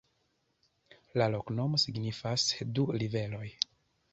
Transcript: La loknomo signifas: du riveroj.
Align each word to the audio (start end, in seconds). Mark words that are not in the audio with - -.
La 1.21 1.27
loknomo 1.35 1.81
signifas: 1.83 2.47
du 2.79 2.87
riveroj. 3.05 3.47